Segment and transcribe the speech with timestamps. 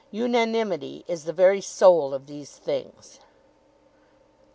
[0.11, 3.19] "UNANIMITY IS THE VERY SOUL OF THESE THINGS."